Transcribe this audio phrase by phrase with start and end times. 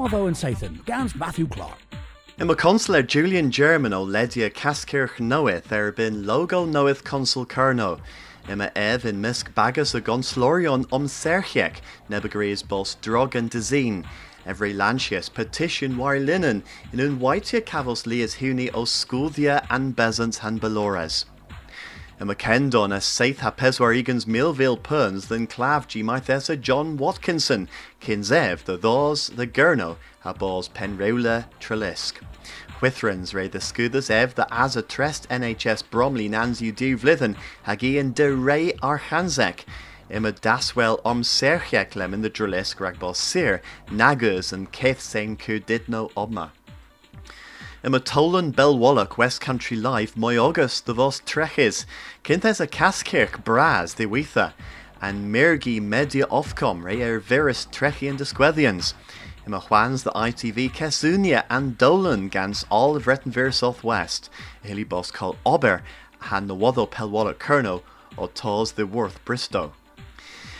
[0.00, 1.76] Watho and Sathan, Gans Matthew Clark.
[2.38, 8.00] Ima consular Julian German ó ledia Caskirch Noeth er ar bin logo Noeth consul Kerno.
[8.48, 14.06] Ima ev in misk bagus a gonslorion om serchiek, nebagrees bos drog and dezine.
[14.46, 16.62] Every lantius petition war linen,
[16.94, 21.26] in un whitea cavos lias huni o scudia and bezant han belores.
[22.20, 27.66] Ima kendon as saith ha peswar egans milville perns than clav g mythesa John Watkinson,
[28.02, 32.22] kinzev the thos the gurno, ha bos penreula trelisk.
[32.80, 37.36] Whithrans re the scudas ev the as a trest NHS Bromley nans you do vlithen,
[37.66, 39.64] hagian de re archanzek.
[40.10, 45.58] Ima daswell om serchiek lem in the drelisk ragbos sir, nagus and keth sein ku
[45.58, 46.50] didno obma.
[47.82, 51.86] Im a Tolan Belwallach West Country Live moi August the vos trechis,
[52.22, 54.52] Kinthes a Caskirk Braz de Witha,
[55.00, 58.92] and Mirgi Media Ofcom re er virus trechi and disquethians.
[59.46, 64.28] Im a Juans the ITV Kesunia and Dolan gans all of Rettenvir Southwest,
[64.62, 65.82] Hilly Bos call Ober,
[66.18, 67.80] han the Wotho Pelwallach Kerno,
[68.18, 69.72] o Tos the Worth Bristow.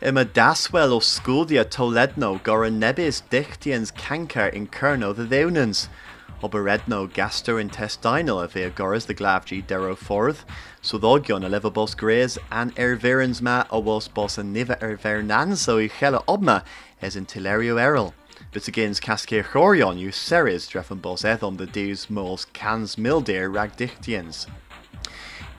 [0.00, 5.88] Ima daswell o scudia toledno gora nebis dichtians canker in kerno the theunans.
[6.42, 10.44] Oberedno gastrointestinal a bhí goras de forth,
[10.80, 14.76] so dógion a leva bos grés an er verans ma a was bos a niva
[14.82, 16.64] er vernan so i chela obma
[17.00, 18.12] es in tilerio eril.
[18.50, 23.76] But against cascir chorion you series drefen bos ethon the deus mols cans mildir rag
[23.76, 24.48] dichtians.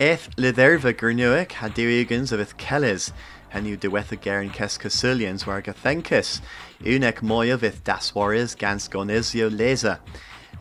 [0.02, 3.14] Eth liderva gurnuic had diugans of ith kellis,
[3.54, 6.42] and you dewetha gerin kes casulians war gathenkus,
[6.82, 10.00] unek moya vith daswaris gans gonizio leza.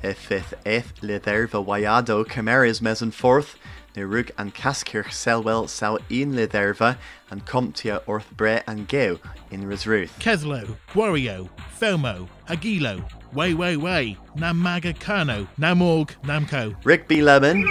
[0.02, 3.56] Ifith eth liderva wayado cameras mes and forth,
[3.96, 6.96] ne rug and caskirch selwell sao in liderva,
[7.30, 9.20] and comptia orth bre and geo
[9.52, 10.10] in Risruth.
[10.18, 11.48] Keslo, Wario,
[11.80, 16.74] Felmo, Agilo, Way Way Way, Namaga Kano, Namorg, Namco.
[16.84, 17.62] Rigby Lemon,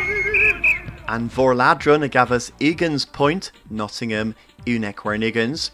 [1.10, 4.36] and Vorladron agavas Egan's Point, Nottingham,
[4.66, 5.72] Unek Wernigans,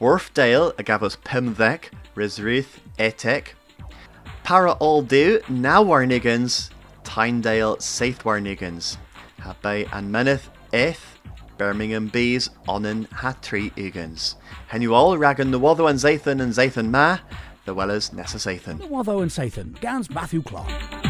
[0.00, 3.48] Wharfdale agavas Pimvek, Risruth, Etek,
[4.52, 6.68] Para Aldu, now Warnigans,
[7.04, 8.98] Tyndale, Saith Warnigans,
[9.40, 11.18] Habay and Meneth, Eth,
[11.56, 14.34] Birmingham Bees, Onan, Hatri Egans.
[14.68, 17.20] Hen you all ragan the Watho and Zathan and Zathan Ma,
[17.64, 18.78] the Wellers Nessa Zathan.
[18.90, 21.01] Watho and Sathan, Gans Matthew Clark.